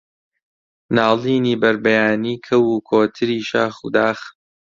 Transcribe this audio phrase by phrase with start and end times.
[0.95, 4.19] ناڵینی بەربەیانی کەو و کۆتری شاخ و داخ